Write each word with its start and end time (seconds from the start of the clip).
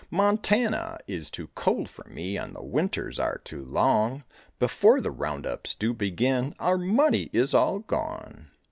Montana 0.09 0.97
is 1.07 1.29
too 1.29 1.49
cold 1.53 1.87
for 1.91 2.05
me 2.09 2.35
And 2.35 2.55
the 2.55 2.63
winters 2.63 3.19
are 3.19 3.37
too 3.37 3.63
long; 3.63 4.23
Before 4.57 4.99
the 4.99 5.11
round 5.11 5.45
ups 5.45 5.75
do 5.75 5.93
begin 5.93 6.55
Our 6.57 6.79
money 6.79 7.29
is 7.33 7.53
all 7.53 7.77
gone. 7.81 8.49